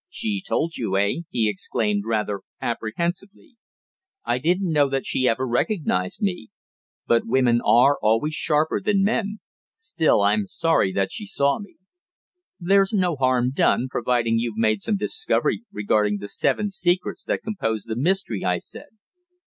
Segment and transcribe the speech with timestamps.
[0.09, 3.57] "She told you, eh?" he exclaimed, rather apprehensively.
[4.25, 6.49] "I didn't know that she ever recognised me.
[7.05, 9.41] But women are always sharper than men.
[9.75, 11.75] Still, I'm sorry that she saw me."
[12.59, 17.83] "There's no harm done providing you've made some discovery regarding the seven secrets that compose
[17.83, 18.89] the mystery," I said.